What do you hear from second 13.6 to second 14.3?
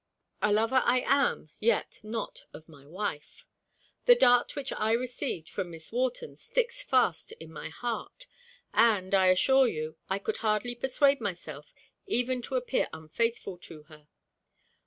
to her.